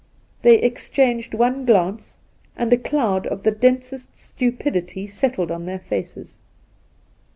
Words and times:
they 0.41 0.59
ex 0.61 0.89
changed 0.89 1.35
one 1.35 1.63
glance, 1.63 2.21
and 2.57 2.73
a 2.73 2.77
cloud 2.77 3.27
of 3.27 3.43
the 3.43 3.51
densest 3.51 4.17
stupidity 4.17 5.05
settled 5.05 5.51
on 5.51 5.67
their 5.67 5.77
faces. 5.77 6.39